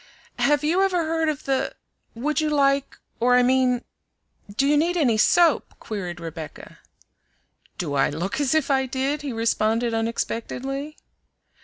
[0.39, 1.75] "Have you ever heard of the
[2.15, 3.83] would you like, or I mean
[4.57, 6.79] do you need any soap?" queried Rebecca.
[7.77, 10.97] "Do I look as if I did?" he responded unexpectedly.